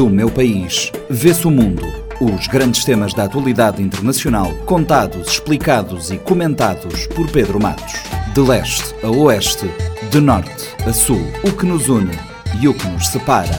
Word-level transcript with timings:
Do 0.00 0.08
meu 0.08 0.30
país, 0.30 0.90
vê-se 1.10 1.46
o 1.46 1.50
mundo. 1.50 1.82
Os 2.18 2.46
grandes 2.46 2.86
temas 2.86 3.12
da 3.12 3.24
atualidade 3.24 3.82
internacional, 3.82 4.50
contados, 4.64 5.32
explicados 5.32 6.10
e 6.10 6.16
comentados 6.16 7.06
por 7.08 7.30
Pedro 7.30 7.60
Matos. 7.62 7.92
De 8.32 8.40
leste 8.40 8.94
a 9.02 9.10
oeste, 9.10 9.70
de 10.10 10.18
norte 10.18 10.74
a 10.88 10.92
sul, 10.94 11.20
o 11.44 11.52
que 11.52 11.66
nos 11.66 11.90
une 11.90 12.18
e 12.62 12.66
o 12.66 12.72
que 12.72 12.88
nos 12.88 13.08
separa. 13.08 13.58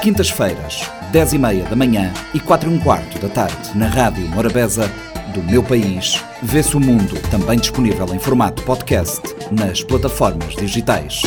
Quintas-feiras, 0.00 0.90
10 1.12 1.34
e 1.34 1.38
meia 1.38 1.64
da 1.64 1.76
manhã 1.76 2.10
e 2.32 2.40
4 2.40 2.70
e 2.70 2.74
um 2.74 2.80
quarto 2.80 3.18
da 3.18 3.28
tarde, 3.28 3.76
na 3.76 3.86
Rádio 3.86 4.26
Morabeza, 4.28 4.90
do 5.34 5.42
meu 5.42 5.62
país, 5.62 6.24
vê-se 6.42 6.74
o 6.74 6.80
mundo, 6.80 7.20
também 7.30 7.58
disponível 7.58 8.06
em 8.14 8.18
formato 8.18 8.62
podcast 8.62 9.20
nas 9.50 9.84
plataformas 9.84 10.56
digitais. 10.56 11.20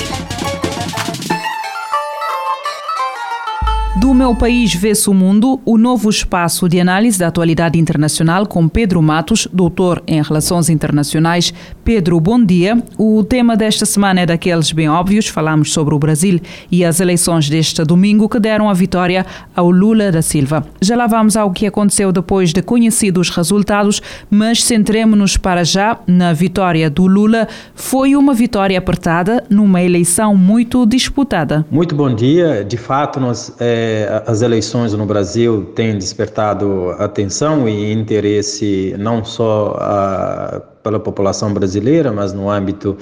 Do 3.96 4.12
meu 4.12 4.36
país 4.36 4.74
vê-se 4.74 5.08
o 5.08 5.14
mundo, 5.14 5.62
o 5.64 5.78
novo 5.78 6.10
espaço 6.10 6.68
de 6.68 6.80
análise 6.80 7.20
da 7.20 7.28
atualidade 7.28 7.78
internacional 7.78 8.48
com 8.48 8.68
Pedro 8.68 9.00
Matos, 9.04 9.48
doutor 9.54 10.02
em 10.08 10.20
Relações 10.20 10.68
Internacionais. 10.68 11.54
Pedro, 11.86 12.20
bom 12.20 12.44
dia. 12.44 12.82
O 12.98 13.24
tema 13.24 13.56
desta 13.56 13.86
semana 13.86 14.22
é 14.22 14.26
daqueles 14.26 14.72
bem 14.72 14.90
óbvios. 14.90 15.28
Falamos 15.28 15.72
sobre 15.72 15.94
o 15.94 16.00
Brasil 16.00 16.40
e 16.72 16.84
as 16.84 17.00
eleições 17.00 17.48
deste 17.48 17.84
domingo 17.84 18.28
que 18.28 18.40
deram 18.40 18.68
a 18.68 18.74
vitória 18.74 19.28
ao 19.56 19.70
Lula 19.70 20.12
da 20.12 20.24
Silva. 20.24 20.66
Já 20.82 20.96
lá 20.96 21.06
vamos 21.06 21.38
ao 21.38 21.52
que 21.52 21.68
aconteceu 21.68 22.12
depois 22.12 22.52
de 22.52 22.64
conhecidos 22.64 23.30
os 23.30 23.36
resultados, 23.36 24.02
mas 24.28 24.64
centremos-nos 24.64 25.38
para 25.38 25.64
já 25.64 26.00
na 26.08 26.34
vitória 26.34 26.90
do 26.90 27.06
Lula. 27.06 27.48
Foi 27.76 28.16
uma 28.16 28.34
vitória 28.34 28.78
apertada 28.78 29.44
numa 29.52 29.84
eleição 29.84 30.36
muito 30.36 30.84
disputada. 30.88 31.64
Muito 31.70 31.94
bom 31.94 32.14
dia. 32.14 32.66
De 32.66 32.76
fato, 32.76 33.20
nós. 33.20 33.54
É 33.60 33.83
as 34.26 34.42
eleições 34.42 34.94
no 34.94 35.06
Brasil 35.06 35.72
têm 35.76 35.98
despertado 35.98 36.92
atenção 37.00 37.68
e 37.68 37.92
interesse 37.92 38.96
não 38.98 39.24
só 39.24 39.76
a, 39.80 40.62
pela 40.84 41.00
população 41.00 41.54
brasileira, 41.54 42.12
mas 42.12 42.34
no 42.34 42.50
âmbito 42.50 42.98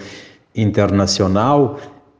internacional, 0.56 1.78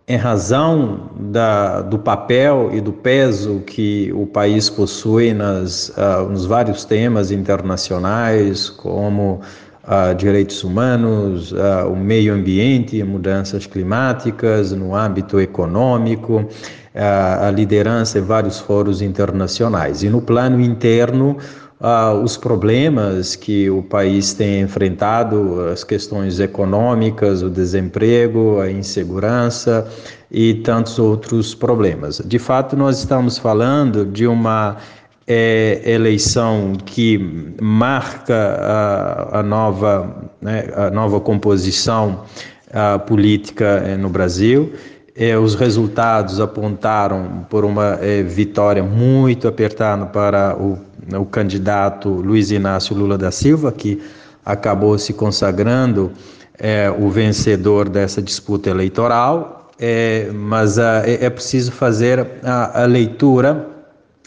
em 0.08 0.18
razão 0.18 1.10
da, 1.18 1.82
do 1.82 1.98
papel 1.98 2.70
e 2.74 2.82
do 2.82 2.92
peso 2.92 3.62
que 3.66 4.12
o 4.14 4.26
país 4.26 4.70
possui 4.70 5.34
nas, 5.34 5.90
uh, 5.90 6.28
nos 6.30 6.46
vários 6.46 6.84
temas 6.84 7.32
internacionais, 7.32 8.70
como 8.70 9.40
uh, 9.84 10.16
direitos 10.16 10.64
humanos, 10.64 11.52
uh, 11.52 11.88
o 11.90 11.96
meio 11.96 12.34
ambiente, 12.34 13.02
mudanças 13.04 13.66
climáticas, 13.66 14.72
no 14.72 14.96
âmbito 14.96 15.40
econômico, 15.40 16.46
a, 16.94 17.50
liderança 17.52 18.20
em 18.20 18.22
vários 18.22 18.60
fóruns 18.60 19.02
internacionais. 19.02 20.04
E 20.04 20.10
no 20.10 20.22
plano 20.22 20.60
interno, 20.60 21.38
Uh, 21.84 22.14
os 22.22 22.38
problemas 22.38 23.36
que 23.36 23.68
o 23.68 23.82
país 23.82 24.36
tem 24.36 24.62
enfrentado, 24.62 25.62
as 25.74 25.84
questões 25.84 26.40
econômicas, 26.40 27.42
o 27.42 27.50
desemprego, 27.50 28.60
a 28.60 28.70
insegurança 28.70 29.88
e 30.30 30.54
tantos 30.54 31.00
outros 31.00 31.56
problemas. 31.56 32.22
De 32.24 32.38
fato, 32.38 32.76
nós 32.76 33.00
estamos 33.00 33.40
falando 33.40 34.06
de 34.06 34.28
uma 34.28 34.78
é, 35.26 35.82
eleição 35.84 36.74
que 36.86 37.18
marca 37.60 38.36
a, 38.60 39.40
a 39.40 39.44
nova, 39.44 40.30
né, 40.40 40.70
a 40.76 40.92
nova 40.92 41.20
composição 41.20 42.26
a, 42.72 43.00
política 43.00 43.66
é, 43.66 43.98
no 43.98 44.08
Brasil 44.08 44.72
é, 45.16 45.38
os 45.38 45.56
resultados 45.56 46.40
apontaram 46.40 47.46
por 47.50 47.66
uma 47.66 47.98
é, 48.02 48.24
vitória 48.24 48.84
muito 48.84 49.48
apertada 49.48 50.06
para 50.06 50.56
o, 50.56 50.78
o, 51.20 51.26
candidato 51.26 52.10
Luiz 52.10 52.52
Inácio 52.52 52.96
Lula 52.96 53.18
da 53.18 53.32
Silva, 53.32 53.72
que 53.72 54.02
acabou 54.46 54.98
se 54.98 55.14
consagrando 55.14 56.12
é, 56.58 56.90
o 56.90 57.10
vencedor 57.10 57.90
dessa 57.90 58.22
disputa 58.22 58.70
eleitoral, 58.70 59.70
é, 59.80 60.30
mas 60.34 60.80
a, 60.80 61.08
é, 61.08 61.26
é 61.26 61.30
preciso 61.30 61.72
fazer 61.72 62.26
a, 62.44 62.84
a 62.84 62.86
leitura 62.86 63.68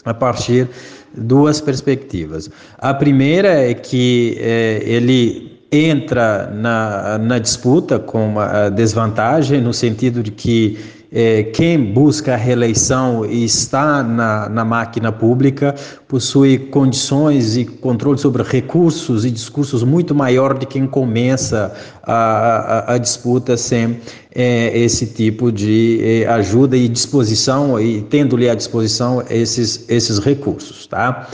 a 0.03 0.13
partir 0.13 0.69
duas 1.17 1.61
perspectivas. 1.61 2.49
A 2.77 2.93
primeira 2.93 3.47
é 3.47 3.73
que 3.73 4.37
é, 4.39 4.81
ele 4.85 5.54
entra 5.71 6.49
na, 6.53 7.17
na 7.17 7.39
disputa 7.39 7.99
com 7.99 8.27
uma 8.27 8.69
desvantagem, 8.69 9.61
no 9.61 9.73
sentido 9.73 10.21
de 10.23 10.31
que 10.31 10.77
é, 11.11 11.43
quem 11.43 11.93
busca 11.93 12.33
a 12.33 12.35
reeleição 12.35 13.25
e 13.25 13.45
está 13.45 14.03
na, 14.03 14.49
na 14.49 14.65
máquina 14.65 15.13
pública 15.13 15.73
possui 16.09 16.57
condições 16.57 17.55
e 17.55 17.63
controle 17.63 18.17
sobre 18.17 18.43
recursos 18.43 19.23
e 19.23 19.31
discursos 19.31 19.81
muito 19.81 20.13
maior 20.13 20.57
de 20.57 20.65
quem 20.65 20.85
começa 20.85 21.73
a, 22.03 22.13
a, 22.13 22.93
a 22.95 22.97
disputa 22.97 23.55
sem 23.55 24.01
é, 24.33 24.77
esse 24.77 25.05
tipo 25.05 25.53
de 25.53 25.99
é, 26.01 26.27
ajuda 26.27 26.75
e 26.75 26.89
disposição 26.89 27.79
e 27.79 28.01
tendo-lhe 28.01 28.49
à 28.49 28.53
disposição 28.53 29.23
esses, 29.29 29.85
esses 29.87 30.19
recursos, 30.19 30.85
tá? 30.85 31.29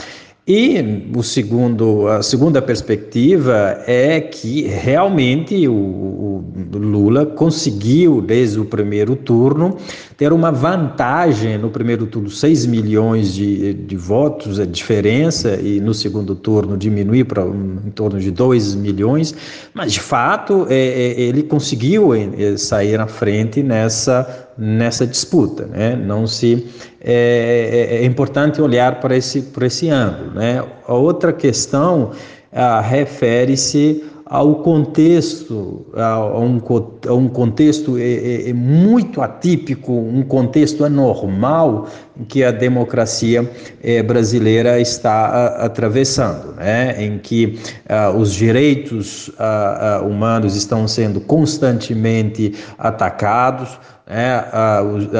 E 0.46 1.06
o 1.14 1.22
segundo, 1.22 2.08
a 2.08 2.20
segunda 2.20 2.60
perspectiva 2.60 3.80
é 3.86 4.20
que 4.20 4.62
realmente 4.62 5.68
o, 5.68 5.72
o, 5.72 6.44
Lula 6.72 7.24
conseguiu, 7.24 8.20
desde 8.20 8.58
o 8.58 8.64
primeiro 8.64 9.14
turno, 9.14 9.76
ter 10.22 10.32
uma 10.32 10.52
vantagem 10.52 11.58
no 11.58 11.68
primeiro 11.68 12.06
turno, 12.06 12.30
6 12.30 12.66
milhões 12.66 13.34
de, 13.34 13.74
de 13.74 13.96
votos, 13.96 14.60
a 14.60 14.64
diferença, 14.64 15.56
e 15.60 15.80
no 15.80 15.92
segundo 15.92 16.36
turno 16.36 16.76
diminuir 16.76 17.24
para 17.24 17.44
um, 17.44 17.78
em 17.84 17.90
torno 17.90 18.20
de 18.20 18.30
2 18.30 18.76
milhões, 18.76 19.34
mas 19.74 19.92
de 19.92 19.98
fato 19.98 20.64
é, 20.70 20.76
é, 20.76 21.20
ele 21.20 21.42
conseguiu 21.42 22.14
é, 22.14 22.56
sair 22.56 22.96
na 22.96 23.08
frente 23.08 23.64
nessa, 23.64 24.48
nessa 24.56 25.04
disputa. 25.04 25.66
Né? 25.66 25.96
Não 25.96 26.24
se 26.24 26.68
é, 27.00 27.88
é, 27.90 27.96
é, 27.96 28.04
importante 28.04 28.62
olhar 28.62 29.00
para 29.00 29.16
esse, 29.16 29.42
para 29.42 29.66
esse 29.66 29.90
ângulo. 29.90 30.34
Né? 30.34 30.64
A 30.86 30.94
outra 30.94 31.32
questão 31.32 32.12
ah, 32.52 32.80
refere-se 32.80 34.04
ao 34.32 34.54
contexto, 34.62 35.84
a 35.94 36.38
um, 36.38 36.58
a 37.06 37.12
um 37.12 37.28
contexto 37.28 37.98
é, 37.98 38.00
é, 38.00 38.48
é, 38.48 38.52
muito 38.54 39.20
atípico, 39.20 39.92
um 39.92 40.22
contexto 40.22 40.86
anormal 40.86 41.86
que 42.28 42.42
a 42.42 42.50
democracia 42.50 43.46
é, 43.82 44.02
brasileira 44.02 44.80
está 44.80 45.26
a, 45.26 45.66
atravessando, 45.66 46.54
né? 46.54 47.04
em 47.04 47.18
que 47.18 47.60
ah, 47.86 48.10
os 48.10 48.32
direitos 48.32 49.30
ah, 49.38 50.00
humanos 50.02 50.56
estão 50.56 50.88
sendo 50.88 51.20
constantemente 51.20 52.54
atacados, 52.78 53.78
né? 54.08 54.46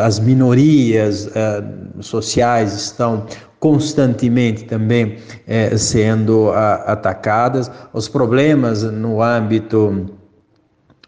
as 0.03 0.19
minorias 0.19 1.29
sociais 2.01 2.73
estão 2.73 3.27
constantemente 3.63 4.65
também 4.65 5.19
eh, 5.47 5.77
sendo 5.77 6.51
a, 6.51 6.75
atacadas, 6.75 7.71
os 7.93 8.09
problemas 8.09 8.83
no 8.83 9.23
âmbito 9.23 10.19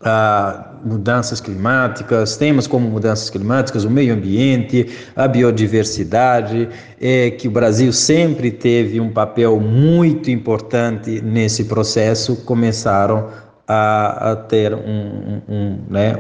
a 0.01 0.75
mudanças 0.85 1.41
climáticas, 1.41 2.37
temas 2.37 2.69
como 2.69 2.89
mudanças 2.89 3.29
climáticas, 3.29 3.83
o 3.83 3.91
meio 3.91 4.15
ambiente, 4.15 4.89
a 5.17 5.27
biodiversidade, 5.27 6.69
é 7.01 7.31
que 7.31 7.49
o 7.49 7.51
Brasil 7.51 7.93
sempre 7.93 8.53
teve 8.53 9.01
um 9.01 9.11
papel 9.11 9.59
muito 9.59 10.31
importante 10.31 11.21
nesse 11.23 11.65
processo, 11.65 12.37
começaram 12.45 13.31
a, 13.67 14.33
a 14.33 14.37
ter 14.37 14.75
um, 14.75 15.41
um, 15.49 15.79
né, 15.89 16.17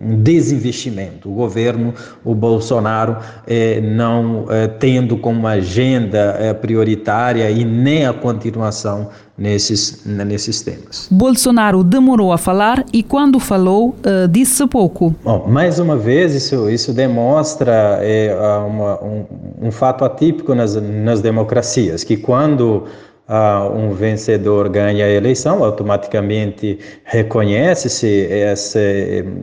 um 0.00 0.22
desinvestimento. 0.22 1.28
O 1.28 1.34
governo, 1.34 1.92
o 2.24 2.34
Bolsonaro, 2.34 3.16
eh, 3.46 3.80
não 3.80 4.46
eh, 4.48 4.68
tendo 4.68 5.16
como 5.16 5.46
agenda 5.46 6.36
eh, 6.38 6.54
prioritária 6.54 7.50
e 7.50 7.64
nem 7.64 8.06
a 8.06 8.12
continuação 8.12 9.08
nesses, 9.36 10.04
nesses 10.04 10.62
temas. 10.62 11.08
Bolsonaro 11.10 11.82
demorou 11.82 12.32
a 12.32 12.38
falar 12.38 12.84
e, 12.92 13.02
quando 13.02 13.38
falou, 13.38 13.94
disse 14.30 14.66
pouco. 14.66 15.14
Bom, 15.22 15.46
mais 15.48 15.78
uma 15.78 15.96
vez, 15.96 16.34
isso, 16.34 16.68
isso 16.68 16.92
demonstra 16.92 18.00
uma, 18.68 19.00
um, 19.00 19.24
um 19.62 19.70
fato 19.70 20.04
atípico 20.04 20.56
nas, 20.56 20.74
nas 20.74 21.20
democracias, 21.20 22.02
que 22.02 22.16
quando 22.16 22.84
uh, 23.28 23.70
um 23.76 23.92
vencedor 23.92 24.68
ganha 24.68 25.04
a 25.04 25.10
eleição, 25.10 25.62
automaticamente 25.62 26.78
reconhece-se 27.04 28.26
essa, 28.30 28.80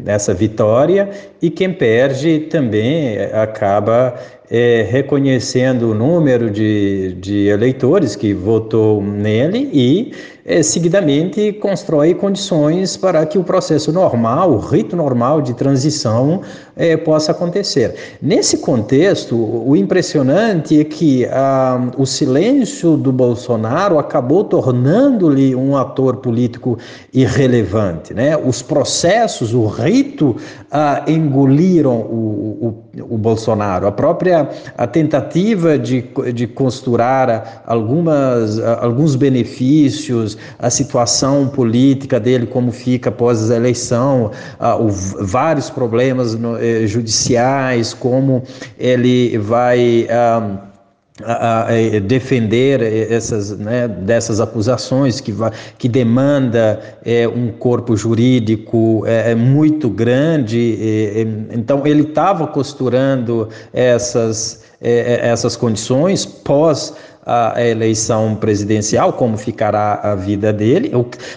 essa 0.05 0.33
vitória 0.33 1.09
e 1.41 1.49
quem 1.49 1.71
perde 1.71 2.39
também 2.41 3.17
acaba 3.33 4.15
é, 4.49 4.85
reconhecendo 4.89 5.91
o 5.91 5.93
número 5.93 6.49
de, 6.49 7.13
de 7.19 7.47
eleitores 7.47 8.15
que 8.15 8.33
votou 8.33 9.01
nele 9.01 9.69
e 9.73 10.11
é, 10.45 10.61
seguidamente 10.61 11.53
constrói 11.53 12.13
condições 12.13 12.95
para 12.95 13.25
que 13.25 13.35
o 13.35 13.43
processo 13.43 13.91
normal, 13.91 14.51
o 14.51 14.59
rito 14.59 14.95
normal 14.95 15.41
de 15.41 15.55
transição 15.55 16.41
é, 16.75 16.95
possa 16.95 17.31
acontecer. 17.31 17.95
Nesse 18.21 18.59
contexto, 18.59 19.35
o 19.35 19.75
impressionante 19.75 20.79
é 20.79 20.83
que 20.83 21.25
ah, 21.25 21.89
o 21.97 22.05
silêncio 22.05 22.95
do 22.95 23.11
Bolsonaro 23.11 23.97
acabou 23.97 24.43
tornando-lhe 24.43 25.55
um 25.55 25.75
ator 25.75 26.17
político 26.17 26.77
irrelevante. 27.11 28.13
Né? 28.13 28.37
Os 28.37 28.61
processos, 28.61 29.53
o 29.53 29.65
rito 29.65 30.35
ah, 30.69 31.03
engoliram 31.07 32.01
o, 32.01 32.83
o, 32.99 33.15
o, 33.15 33.17
Bolsonaro. 33.17 33.87
A 33.87 33.91
própria 33.91 34.34
a 34.77 34.87
tentativa 34.87 35.77
de, 35.77 36.03
de 36.33 36.47
costurar 36.47 37.63
algumas, 37.65 38.59
alguns 38.59 39.15
benefícios, 39.15 40.37
a 40.59 40.69
situação 40.69 41.47
política 41.47 42.19
dele, 42.19 42.45
como 42.45 42.71
fica 42.71 43.09
após 43.09 43.51
a 43.51 43.55
eleição, 43.55 44.31
ah, 44.59 44.75
o, 44.75 44.89
vários 44.89 45.69
problemas 45.69 46.35
no, 46.35 46.57
eh, 46.57 46.87
judiciais, 46.87 47.93
como 47.93 48.43
ele 48.77 49.37
vai. 49.37 50.07
Ah, 50.09 50.74
a, 51.23 51.67
a, 51.67 51.99
defender 52.01 52.81
essas, 53.11 53.57
né, 53.57 53.87
dessas 53.87 54.41
acusações 54.41 55.21
que, 55.21 55.33
que 55.77 55.87
demanda 55.87 56.81
é, 57.05 57.27
um 57.27 57.51
corpo 57.51 57.95
jurídico 57.95 59.03
é, 59.05 59.31
é 59.31 59.35
muito 59.35 59.89
grande. 59.89 60.77
É, 60.81 61.21
então 61.55 61.85
ele 61.87 62.01
estava 62.01 62.47
costurando 62.47 63.47
essas, 63.71 64.63
é, 64.81 65.13
é, 65.13 65.27
essas 65.29 65.55
condições 65.55 66.25
pós 66.25 66.93
a 67.25 67.65
eleição 67.65 68.35
presidencial, 68.35 69.13
como 69.13 69.35
ficará 69.35 69.99
a 70.03 70.13
vida 70.13 70.53
dele, 70.53 70.91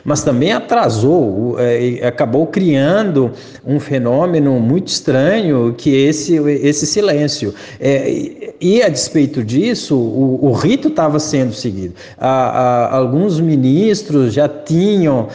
mas 0.04 0.22
também 0.22 0.52
atrasou, 0.52 1.56
é, 1.58 2.06
acabou 2.06 2.46
criando 2.46 3.30
um 3.64 3.80
fenômeno 3.80 4.60
muito 4.60 4.88
estranho 4.88 5.74
que 5.76 5.94
é 5.94 6.08
esse, 6.08 6.36
esse 6.36 6.86
silêncio. 6.86 7.54
É, 7.80 8.52
e 8.60 8.82
a 8.82 8.88
despeito 8.88 9.42
disso, 9.42 9.96
o, 9.96 10.46
o 10.46 10.52
rito 10.52 10.88
estava 10.88 11.18
sendo 11.18 11.54
seguido. 11.54 11.94
alguns 12.18 13.40
ministros 13.40 14.34
já 14.34 14.48
tinham 14.48 15.28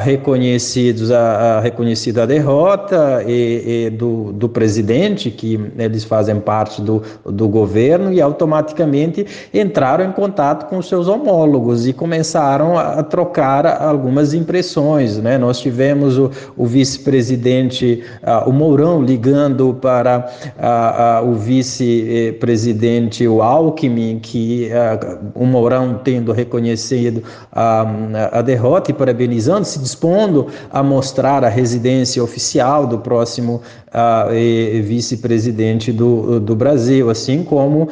reconhecidos 0.00 1.10
a, 1.12 1.60
reconhecido 1.60 2.20
a 2.20 2.26
derrota 2.26 3.22
e, 3.26 3.86
e 3.86 3.90
do, 3.90 4.32
do 4.32 4.48
presidente, 4.48 5.30
que 5.30 5.60
eles 5.78 6.02
fazem 6.02 6.40
parte 6.40 6.80
do, 6.80 7.02
do 7.24 7.46
governo, 7.48 8.12
e 8.12 8.20
automaticamente 8.20 9.26
entraram 9.52 9.91
entraram 9.92 10.06
em 10.06 10.12
contato 10.12 10.68
com 10.68 10.80
seus 10.80 11.06
homólogos 11.06 11.86
e 11.86 11.92
começaram 11.92 12.78
a, 12.78 13.02
trocar 13.02 13.66
algumas 13.66 14.32
impressões. 14.32 15.18
Né? 15.18 15.36
Nós 15.36 15.60
tivemos 15.60 16.18
o, 16.18 16.30
o 16.56 16.64
vice-presidente, 16.64 18.02
uh, 18.22 18.48
o 18.48 18.52
Mourão, 18.52 19.02
ligando 19.02 19.74
para 19.74 20.26
uh, 20.56 21.26
uh, 21.26 21.30
o 21.30 21.34
vice-presidente, 21.34 23.26
o 23.28 23.42
Alckmin, 23.42 24.18
que 24.18 24.70
o 25.34 25.44
Mourão 25.44 26.00
tendo 26.02 26.32
reconhecido 26.32 27.22
a 27.52 28.40
derrota 28.42 28.90
e 28.90 28.94
parabenizando, 28.94 29.66
se 29.66 29.78
dispondo 29.78 30.46
a 30.70 30.82
mostrar 30.82 31.44
a 31.44 31.48
residência 31.48 32.22
oficial 32.22 32.86
do 32.86 32.98
próximo 32.98 33.60
vice-presidente 34.84 35.92
do, 35.92 36.40
do 36.40 36.56
Brasil, 36.56 37.10
assim 37.10 37.42
como 37.42 37.88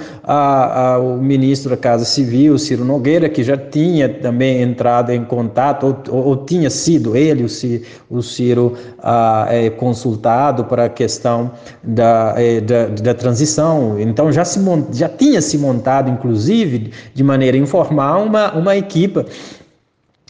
o 1.03 1.17
ministro 1.17 1.75
Casa 1.91 2.05
Civil, 2.05 2.57
Ciro 2.57 2.85
Nogueira, 2.85 3.29
que 3.29 3.43
já 3.43 3.57
tinha 3.57 4.09
também 4.09 4.63
entrado 4.63 5.11
em 5.11 5.25
contato, 5.25 5.97
ou, 6.09 6.25
ou, 6.25 6.37
tinha 6.37 6.71
sido 6.71 7.17
ele, 7.17 7.43
o 7.43 7.49
Ciro, 7.49 7.85
o 8.09 8.23
Ciro 8.23 8.77
ah, 9.03 9.49
é, 9.51 9.69
consultado 9.71 10.67
para 10.67 10.85
a 10.85 10.89
questão 10.89 11.51
da, 11.83 12.35
é, 12.37 12.61
da, 12.61 12.87
da, 12.87 13.13
transição. 13.13 13.99
Então 13.99 14.31
já, 14.31 14.45
se, 14.45 14.61
já 14.93 15.09
tinha 15.09 15.41
se 15.41 15.59
montado, 15.59 16.09
inclusive, 16.09 16.93
de 17.13 17.25
maneira 17.25 17.57
informal, 17.57 18.23
uma, 18.23 18.53
uma 18.53 18.77
equipe 18.77 19.27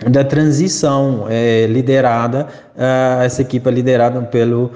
da 0.09 0.25
transição 0.25 1.27
é, 1.29 1.67
liderada, 1.67 2.47
uh, 2.75 3.23
essa 3.23 3.43
equipe 3.43 3.71
liderada 3.71 4.19
pelo 4.23 4.71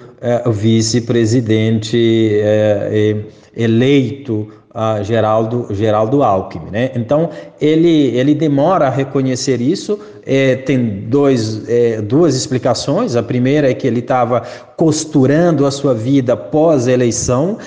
uh, 0.44 0.52
vice-presidente 0.52 1.96
uh, 1.96 3.24
eleito 3.56 4.63
uh, 4.74 5.02
Geraldo, 5.02 5.68
Geraldo 5.70 6.22
Alckmin. 6.22 6.70
Né? 6.70 6.90
Então, 6.94 7.30
ele, 7.60 8.08
ele 8.16 8.34
demora 8.34 8.88
a 8.88 8.90
reconhecer 8.90 9.60
isso, 9.60 9.98
é, 10.26 10.56
tem 10.56 11.04
dois, 11.08 11.68
é, 11.68 12.00
duas 12.00 12.34
explicações. 12.34 13.16
A 13.16 13.22
primeira 13.22 13.70
é 13.70 13.74
que 13.74 13.86
ele 13.86 14.00
estava 14.00 14.42
costurando 14.76 15.66
a 15.66 15.70
sua 15.70 15.94
vida 15.94 16.36
pós-eleição, 16.36 17.58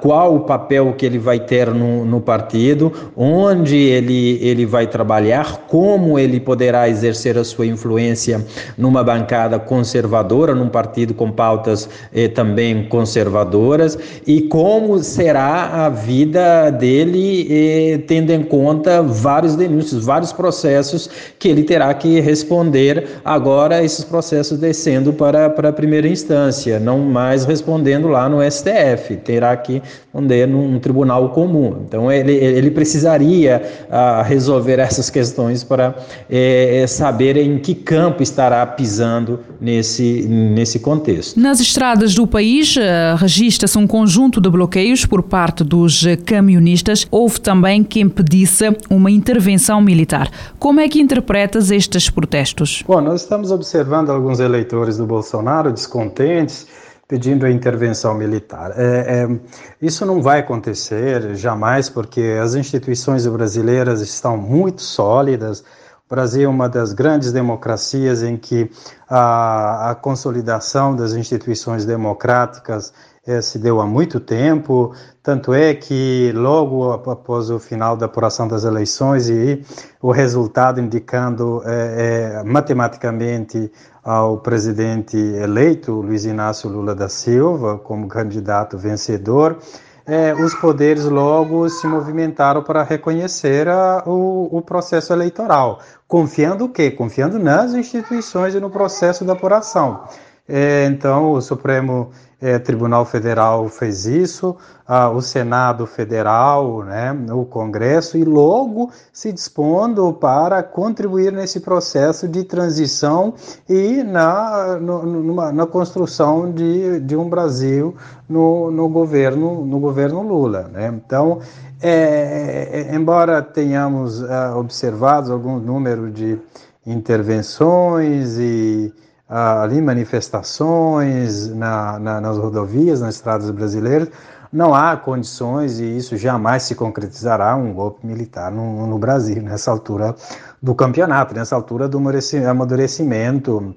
qual 0.00 0.36
o 0.36 0.40
papel 0.40 0.94
que 0.96 1.04
ele 1.04 1.18
vai 1.18 1.38
ter 1.38 1.68
no, 1.72 2.04
no 2.04 2.20
partido, 2.20 2.92
onde 3.14 3.76
ele, 3.76 4.38
ele 4.42 4.64
vai 4.64 4.86
trabalhar, 4.86 5.66
como 5.68 6.18
ele 6.18 6.40
poderá 6.40 6.88
exercer 6.88 7.36
a 7.36 7.44
sua 7.44 7.66
influência 7.66 8.44
numa 8.76 9.04
bancada 9.04 9.58
conservadora, 9.58 10.54
num 10.54 10.68
partido 10.68 11.12
com 11.12 11.30
pautas 11.30 11.88
eh, 12.14 12.28
também 12.28 12.84
conservadoras, 12.88 13.98
e 14.26 14.42
como 14.42 14.98
será 15.02 15.86
a 15.86 15.88
vida 15.90 16.70
dele, 16.70 17.46
eh, 17.50 17.98
tendo 18.06 18.30
em 18.32 18.42
conta 18.42 19.02
vários 19.02 19.56
denúncios, 19.56 20.04
vários 20.04 20.32
processos 20.32 21.10
que 21.38 21.48
ele 21.48 21.64
terá 21.64 21.92
que 21.96 22.20
responder 22.20 23.20
agora, 23.24 23.82
esses 23.82 24.04
processos 24.04 24.58
descendo 24.58 25.12
para, 25.12 25.50
para 25.50 25.70
a 25.70 25.72
primeira 25.72 26.08
instância 26.08 26.78
não 26.78 27.00
mais 27.00 27.44
respondendo 27.44 28.08
lá 28.08 28.28
no 28.28 28.38
STF, 28.48 29.16
terá 29.16 29.56
que 29.56 29.82
responder 29.82 30.46
num 30.46 30.78
tribunal 30.78 31.30
comum. 31.30 31.82
Então, 31.86 32.10
ele, 32.10 32.32
ele 32.32 32.70
precisaria 32.70 33.62
ah, 33.90 34.22
resolver 34.22 34.78
essas 34.78 35.10
questões 35.10 35.64
para 35.64 35.94
é, 36.30 36.84
saber 36.86 37.36
em 37.36 37.58
que 37.58 37.74
campo 37.74 38.22
estará 38.22 38.64
pisando 38.66 39.40
nesse, 39.60 40.26
nesse 40.28 40.78
contexto. 40.78 41.38
Nas 41.38 41.60
estradas 41.60 42.14
do 42.14 42.26
país, 42.26 42.76
uh, 42.76 43.16
registra-se 43.16 43.76
um 43.78 43.86
conjunto 43.86 44.40
de 44.40 44.48
bloqueios 44.48 45.04
por 45.04 45.22
parte 45.22 45.64
dos 45.64 46.04
camionistas. 46.24 47.06
Houve 47.10 47.40
também 47.40 47.82
quem 47.82 48.08
pedisse 48.08 48.64
uma 48.90 49.10
intervenção 49.10 49.80
militar. 49.80 50.30
Como 50.58 50.80
é 50.80 50.88
que 50.88 51.00
interpretas 51.00 51.70
estes 51.86 52.10
protestos? 52.10 52.82
Bom, 52.86 53.00
nós 53.00 53.22
estamos 53.22 53.50
observando 53.50 54.10
alguns 54.10 54.40
eleitores 54.40 54.96
do 54.96 55.06
Bolsonaro 55.06 55.72
descontentes 55.72 56.66
pedindo 57.08 57.46
a 57.46 57.50
intervenção 57.50 58.14
militar. 58.14 58.72
É, 58.76 59.22
é, 59.22 59.38
isso 59.80 60.04
não 60.04 60.20
vai 60.20 60.40
acontecer 60.40 61.36
jamais, 61.36 61.88
porque 61.88 62.36
as 62.42 62.56
instituições 62.56 63.24
brasileiras 63.28 64.00
estão 64.00 64.36
muito 64.36 64.82
sólidas. 64.82 65.60
O 65.60 66.14
Brasil 66.14 66.42
é 66.42 66.48
uma 66.48 66.68
das 66.68 66.92
grandes 66.92 67.32
democracias 67.32 68.24
em 68.24 68.36
que 68.36 68.68
a, 69.08 69.90
a 69.90 69.94
consolidação 69.94 70.96
das 70.96 71.12
instituições 71.12 71.84
democráticas 71.84 72.92
é, 73.26 73.40
se 73.42 73.58
deu 73.58 73.80
há 73.80 73.86
muito 73.86 74.20
tempo, 74.20 74.94
tanto 75.22 75.52
é 75.52 75.74
que 75.74 76.32
logo 76.34 76.92
após 76.92 77.50
o 77.50 77.58
final 77.58 77.96
da 77.96 78.06
apuração 78.06 78.46
das 78.46 78.64
eleições 78.64 79.28
e 79.28 79.64
o 80.00 80.12
resultado 80.12 80.80
indicando 80.80 81.60
é, 81.64 82.40
é, 82.40 82.44
matematicamente 82.44 83.70
ao 84.04 84.38
presidente 84.38 85.16
eleito, 85.16 85.92
Luiz 86.00 86.24
Inácio 86.24 86.70
Lula 86.70 86.94
da 86.94 87.08
Silva, 87.08 87.76
como 87.78 88.06
candidato 88.06 88.78
vencedor, 88.78 89.58
é, 90.06 90.32
os 90.32 90.54
poderes 90.54 91.04
logo 91.04 91.68
se 91.68 91.88
movimentaram 91.88 92.62
para 92.62 92.84
reconhecer 92.84 93.66
a, 93.66 94.04
o, 94.06 94.56
o, 94.56 94.62
processo 94.62 95.12
eleitoral. 95.12 95.80
Confiando 96.06 96.66
o 96.66 96.68
quê? 96.68 96.92
Confiando 96.92 97.40
nas 97.40 97.74
instituições 97.74 98.54
e 98.54 98.60
no 98.60 98.70
processo 98.70 99.24
da 99.24 99.32
apuração. 99.32 100.04
É, 100.48 100.86
então, 100.86 101.32
o 101.32 101.42
Supremo 101.42 102.12
é, 102.40 102.58
Tribunal 102.58 103.04
Federal 103.06 103.66
fez 103.68 104.04
isso, 104.04 104.56
ah, 104.86 105.08
o 105.08 105.22
Senado 105.22 105.86
Federal, 105.86 106.84
né, 106.84 107.16
o 107.32 107.44
Congresso, 107.46 108.18
e 108.18 108.24
logo 108.24 108.90
se 109.12 109.32
dispondo 109.32 110.12
para 110.12 110.62
contribuir 110.62 111.32
nesse 111.32 111.60
processo 111.60 112.28
de 112.28 112.44
transição 112.44 113.34
e 113.68 114.02
na, 114.02 114.78
no, 114.78 115.02
numa, 115.04 115.50
na 115.50 115.66
construção 115.66 116.52
de, 116.52 117.00
de 117.00 117.16
um 117.16 117.28
Brasil 117.28 117.96
no, 118.28 118.70
no, 118.70 118.88
governo, 118.88 119.64
no 119.64 119.80
governo 119.80 120.20
Lula. 120.22 120.68
Né? 120.70 120.88
Então, 120.88 121.40
é, 121.80 122.86
é, 122.90 122.94
embora 122.94 123.40
tenhamos 123.40 124.22
ah, 124.22 124.54
observado 124.56 125.32
algum 125.32 125.58
número 125.58 126.10
de 126.10 126.38
intervenções 126.86 128.38
e 128.38 128.92
ali 129.28 129.80
manifestações 129.80 131.48
na, 131.48 131.98
na, 131.98 132.20
nas 132.20 132.38
rodovias, 132.38 133.00
nas 133.00 133.16
estradas 133.16 133.50
brasileiras, 133.50 134.08
não 134.52 134.74
há 134.74 134.96
condições, 134.96 135.80
e 135.80 135.96
isso 135.96 136.16
jamais 136.16 136.62
se 136.62 136.74
concretizará, 136.74 137.56
um 137.56 137.74
golpe 137.74 138.06
militar 138.06 138.50
no, 138.50 138.86
no 138.86 138.98
Brasil, 138.98 139.42
nessa 139.42 139.70
altura 139.70 140.14
do 140.62 140.74
campeonato, 140.74 141.34
nessa 141.34 141.56
altura 141.56 141.88
do 141.88 142.00
amadurecimento 142.48 143.74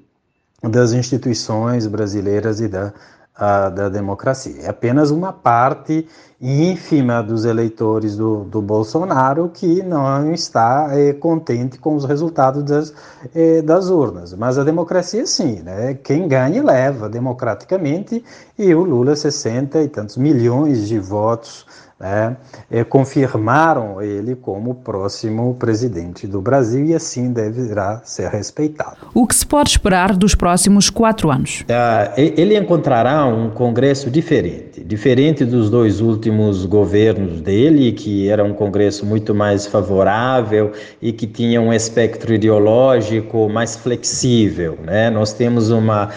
das 0.64 0.94
instituições 0.94 1.88
brasileiras 1.88 2.62
e 2.62 2.68
da, 2.68 2.94
a, 3.40 3.70
da 3.70 3.88
democracia. 3.88 4.64
É 4.64 4.70
apenas 4.70 5.10
uma 5.12 5.32
parte 5.32 6.06
ínfima 6.42 7.22
dos 7.24 7.46
eleitores 7.46 8.16
do, 8.16 8.44
do 8.46 8.62
Bolsonaro 8.62 9.50
que 9.54 9.82
não 9.84 10.32
está 10.34 10.90
é, 10.92 11.14
contente 11.14 11.78
com 11.78 11.96
os 11.96 12.06
resultados 12.06 12.64
das, 12.64 12.94
é, 13.34 13.62
das 13.62 13.90
urnas. 13.90 14.34
Mas 14.34 14.58
a 14.58 14.64
democracia, 14.64 15.26
sim, 15.26 15.62
né? 15.62 15.94
quem 15.96 16.28
ganha 16.28 16.64
leva 16.64 17.10
democraticamente 17.10 18.24
e 18.58 18.76
o 18.76 18.84
Lula, 18.84 19.16
60 19.16 19.82
e 19.82 19.88
tantos 19.88 20.18
milhões 20.18 20.88
de 20.88 21.00
votos 21.00 21.66
né, 22.00 22.38
é, 22.72 22.82
confirmaram 22.84 24.02
ele 24.02 24.34
como 24.34 24.76
próximo 24.76 25.54
presidente 25.56 26.26
do 26.26 26.40
Brasil 26.42 26.86
e 26.86 26.96
assim 26.96 27.34
deverá 27.34 28.02
ser 28.06 28.30
respeitado. 28.30 28.98
O 29.14 29.28
que 29.28 29.36
se 29.36 29.46
pode 29.46 29.72
esperar 29.72 30.16
dos 30.16 30.34
próximos 30.34 30.90
quatro 30.90 31.30
anos? 31.30 31.66
Ah, 31.70 32.14
ele 32.16 32.58
encontrará 32.58 33.26
um 33.26 33.50
Congresso 33.50 34.10
diferente, 34.10 34.82
diferente 34.82 35.44
dos 35.44 35.70
dois 35.70 36.00
últimos 36.00 36.66
governos 36.66 37.42
dele, 37.42 37.92
que 37.92 38.30
era 38.30 38.46
um 38.46 38.54
Congresso 38.54 39.06
muito 39.06 39.36
mais 39.36 39.68
favorável 39.68 40.72
e 41.02 41.12
que 41.12 41.28
tinha 41.28 41.60
um 41.60 41.74
espectro 41.74 42.34
ideológico 42.34 43.50
mais 43.50 43.76
flexível. 43.76 44.78
Né? 44.86 45.10
Nós 45.10 45.34
temos 45.34 45.70
uma 45.70 46.10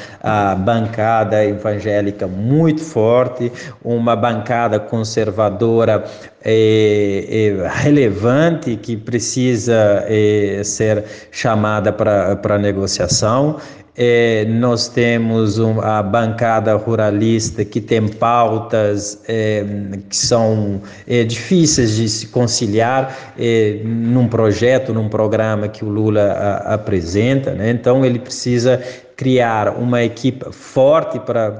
bancada 0.58 1.44
evangélica 1.44 2.28
muito 2.28 2.82
forte, 2.82 3.50
uma 3.82 4.14
bancada 4.14 4.78
conservadora 4.78 5.71
é, 6.44 7.54
é, 7.64 7.68
relevante 7.68 8.76
que 8.76 8.96
precisa 8.96 10.04
é, 10.06 10.62
ser 10.64 11.04
chamada 11.30 11.92
para 11.92 12.58
negociação. 12.58 13.58
É, 13.94 14.46
nós 14.46 14.88
temos 14.88 15.58
um, 15.58 15.78
a 15.82 16.02
bancada 16.02 16.74
ruralista 16.76 17.62
que 17.62 17.78
tem 17.78 18.08
pautas 18.08 19.22
é, 19.28 19.62
que 20.08 20.16
são 20.16 20.80
é, 21.06 21.24
difíceis 21.24 21.96
de 21.96 22.08
se 22.08 22.28
conciliar 22.28 23.34
num 23.84 24.26
projeto, 24.28 24.94
num 24.94 25.10
programa 25.10 25.68
que 25.68 25.84
o 25.84 25.88
Lula 25.90 26.22
a, 26.22 26.74
apresenta. 26.74 27.52
Né? 27.52 27.70
Então, 27.70 28.02
ele 28.02 28.18
precisa 28.18 28.82
criar 29.16 29.76
uma 29.76 30.02
equipe 30.02 30.44
forte 30.52 31.18
para, 31.20 31.50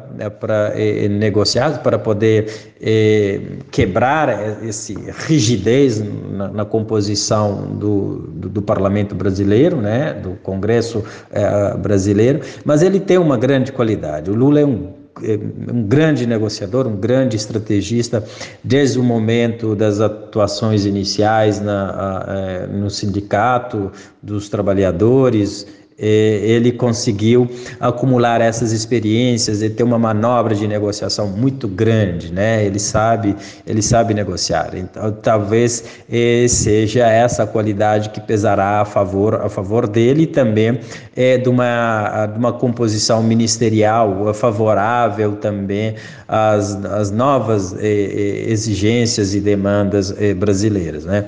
para 0.41 0.73
eh, 0.75 1.09
negociar, 1.09 1.83
para 1.83 1.99
poder 1.99 2.73
eh, 2.81 3.41
quebrar 3.71 4.29
essa 4.65 4.95
rigidez 5.27 6.03
na, 6.31 6.49
na 6.49 6.65
composição 6.65 7.77
do, 7.77 8.19
do, 8.29 8.49
do, 8.49 8.63
parlamento 8.63 9.15
brasileiro, 9.15 9.77
né, 9.81 10.15
do 10.15 10.31
Congresso 10.43 11.05
eh, 11.31 11.77
brasileiro, 11.77 12.41
mas 12.65 12.83
ele 12.83 12.99
tem 12.99 13.19
uma 13.19 13.37
grande 13.37 13.73
qualidade. 13.73 14.31
O 14.31 14.35
Lula 14.35 14.61
é 14.61 14.67
um 14.67 15.03
é 15.21 15.39
um 15.73 15.83
grande 15.83 16.27
negociador, 16.27 16.87
um 16.87 16.97
grande 16.97 17.37
estrategista, 17.37 18.25
desde 18.65 18.99
o 18.99 19.03
momento 19.03 19.77
das 19.77 20.01
atuações 20.01 20.87
iniciais 20.87 21.61
na, 21.61 22.25
eh, 22.27 22.67
no 22.69 22.89
sindicato 22.89 23.93
dos 24.23 24.49
trabalhadores, 24.49 25.67
ele 26.03 26.73
conseguiu 26.73 27.49
acumular 27.79 28.41
essas 28.41 28.73
experiências 28.73 29.63
e 29.63 29.71
ter 29.71 29.85
uma 29.85 29.99
manobra 29.99 30.55
de 30.55 30.67
negociação 30.67 31.29
muito 31.29 31.69
grande, 31.69 32.33
né? 32.33 32.65
Ele 32.65 32.81
sabe, 32.81 33.37
ele 33.67 33.81
sabe 33.81 34.13
negociar. 34.13 34.71
Então, 34.75 35.13
talvez 35.13 35.85
eh, 36.11 36.47
seja 36.49 37.07
essa 37.07 37.47
qualidade 37.47 38.11
que 38.11 38.21
pesará 38.21 38.81
a 38.81 38.85
favor, 38.85 39.35
a 39.35 39.49
favor 39.49 39.87
dele 39.87 40.23
e 40.25 40.27
também 40.27 40.81
é, 41.15 41.39
de, 41.39 41.49
uma, 41.49 42.27
de 42.27 42.39
uma 42.39 42.53
composição 42.53 43.23
ministerial 43.23 44.33
favorável 44.35 45.37
também 45.37 45.95
às, 46.27 46.75
às 46.85 47.11
novas 47.11 47.75
eh, 47.79 48.47
exigências 48.49 49.35
e 49.35 49.41
demandas 49.41 50.13
brasileiras, 50.37 51.05
né? 51.05 51.27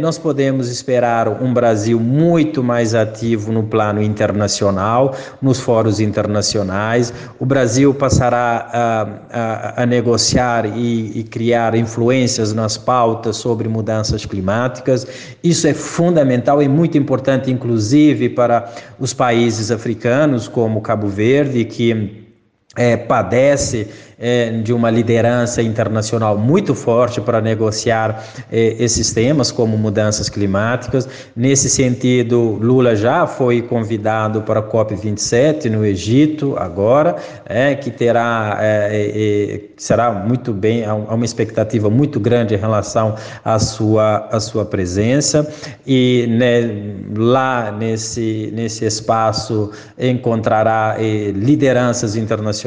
nós 0.00 0.18
podemos 0.18 0.68
esperar 0.68 1.28
um 1.42 1.52
Brasil 1.52 1.98
muito 2.00 2.62
mais 2.62 2.94
ativo 2.94 3.52
no 3.52 3.62
plano 3.74 4.00
internacional, 4.00 5.16
nos 5.42 5.58
fóruns 5.58 5.98
internacionais. 5.98 7.12
O 7.40 7.44
Brasil 7.44 7.92
passará 7.92 8.70
a, 8.72 9.08
a, 9.32 9.82
a 9.82 9.86
negociar 9.86 10.64
e, 10.64 11.18
e 11.18 11.24
criar 11.24 11.74
influências 11.74 12.52
nas 12.52 12.78
pautas 12.78 13.36
sobre 13.36 13.68
mudanças 13.68 14.24
climáticas. 14.24 15.08
Isso 15.42 15.66
é 15.66 15.74
fundamental 15.74 16.62
e 16.62 16.68
muito 16.68 16.96
importante, 16.96 17.50
inclusive, 17.50 18.28
para 18.28 18.72
os 19.00 19.12
países 19.12 19.72
africanos, 19.72 20.46
como 20.46 20.80
Cabo 20.80 21.08
Verde, 21.08 21.64
que 21.64 22.23
é, 22.76 22.96
padece 22.96 23.88
é, 24.18 24.50
de 24.50 24.72
uma 24.72 24.90
liderança 24.90 25.62
internacional 25.62 26.38
muito 26.38 26.74
forte 26.74 27.20
para 27.20 27.40
negociar 27.40 28.24
é, 28.50 28.76
esses 28.78 29.12
temas, 29.12 29.50
como 29.50 29.76
mudanças 29.76 30.28
climáticas. 30.28 31.08
Nesse 31.36 31.68
sentido, 31.68 32.58
Lula 32.60 32.96
já 32.96 33.26
foi 33.26 33.62
convidado 33.62 34.42
para 34.42 34.60
a 34.60 34.62
COP27 34.62 35.70
no 35.70 35.84
Egito, 35.84 36.56
agora, 36.56 37.16
é, 37.44 37.74
que 37.74 37.90
terá, 37.90 38.58
é, 38.60 38.88
é, 38.92 39.54
é, 39.54 39.60
será 39.76 40.12
muito 40.12 40.52
bem, 40.52 40.84
há 40.84 40.94
uma 40.94 41.24
expectativa 41.24 41.90
muito 41.90 42.18
grande 42.18 42.54
em 42.54 42.58
relação 42.58 43.14
à 43.44 43.58
sua, 43.58 44.28
à 44.30 44.40
sua 44.40 44.64
presença. 44.64 45.48
E 45.86 46.26
né, 46.28 46.94
lá 47.16 47.70
nesse, 47.70 48.50
nesse 48.54 48.84
espaço 48.84 49.70
encontrará 49.98 50.96
lideranças 51.34 52.16
internacionais 52.16 52.63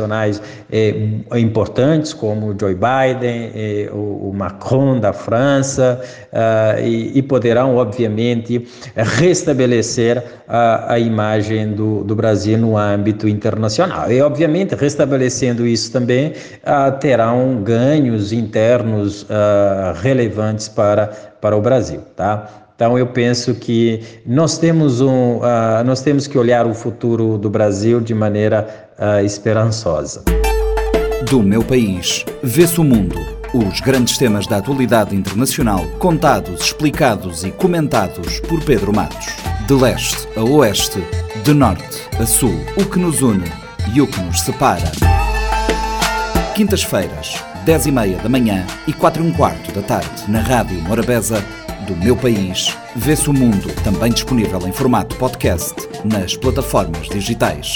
importantes 1.38 2.14
como 2.14 2.56
Joe 2.60 2.76
Biden, 2.76 3.52
eh, 3.56 3.90
o, 3.92 4.30
o, 4.30 4.34
Macron 4.34 5.00
da 5.00 5.14
França, 5.14 6.00
uh, 6.32 6.80
e, 6.82 7.18
e, 7.18 7.22
poderão, 7.22 7.76
obviamente, 7.76 8.68
restabelecer 8.96 10.24
a, 10.48 10.94
a 10.94 11.00
imagem 11.00 11.72
do, 11.74 12.04
do, 12.04 12.16
Brasil 12.16 12.58
no 12.58 12.78
âmbito 12.78 13.28
internacional. 13.28 14.12
E, 14.12 14.22
obviamente, 14.22 14.76
restabelecendo 14.76 15.66
isso 15.66 15.92
também, 15.92 16.30
uh, 16.32 16.98
terão 17.00 17.62
ganhos 17.64 18.32
internos 18.32 19.24
uh, 19.24 19.94
relevantes 20.02 20.68
para, 20.68 21.08
para 21.42 21.56
o 21.56 21.62
Brasil. 21.62 22.02
Tá? 22.16 22.68
Então 22.78 22.96
eu 22.96 23.08
penso 23.08 23.56
que 23.56 24.04
nós 24.24 24.60
temos 24.60 25.02
um, 25.02 25.38
uh, 25.38 25.84
nós 25.84 26.02
temos 26.02 26.28
que 26.28 26.38
olhar 26.38 26.68
o 26.68 26.76
futuro 26.76 27.36
do 27.36 27.50
Brasil 27.50 28.00
de 28.00 28.14
maneira 28.14 28.87
uh, 28.98 29.24
esperançosa. 29.24 30.24
Do 31.30 31.42
meu 31.42 31.64
país, 31.64 32.26
vê-se 32.42 32.80
o 32.80 32.84
mundo. 32.84 33.18
Os 33.54 33.80
grandes 33.80 34.18
temas 34.18 34.46
da 34.46 34.58
atualidade 34.58 35.16
internacional, 35.16 35.86
contados, 36.00 36.62
explicados 36.62 37.44
e 37.44 37.52
comentados 37.52 38.40
por 38.42 38.64
Pedro 38.64 38.94
Matos. 38.94 39.28
De 39.66 39.74
leste 39.74 40.28
a 40.36 40.44
oeste, 40.44 41.04
de 41.44 41.54
norte 41.54 42.08
a 42.20 42.26
sul, 42.26 42.54
o 42.78 42.86
que 42.86 43.00
nos 43.00 43.22
une 43.22 43.52
e 43.94 44.02
o 44.02 44.08
que 44.08 44.20
nos 44.22 44.42
separa. 44.42 44.92
Quintas-feiras, 46.56 47.44
10 47.66 47.88
e 47.88 47.92
meia 47.92 48.18
da 48.18 48.30
manhã 48.30 48.66
e 48.88 48.94
4 48.94 49.24
e 49.24 49.28
um 49.28 49.34
quarto 49.34 49.72
da 49.72 49.82
tarde, 49.82 50.30
na 50.30 50.40
Rádio 50.40 50.82
Morabeza, 50.82 51.44
do 51.86 51.96
meu 51.96 52.18
país, 52.18 52.78
vê-se 52.96 53.30
o 53.30 53.34
mundo, 53.34 53.74
também 53.84 54.12
disponível 54.12 54.60
em 54.68 54.74
formato 54.74 55.16
podcast 55.16 55.76
nas 56.04 56.36
plataformas 56.36 57.08
digitais. 57.08 57.76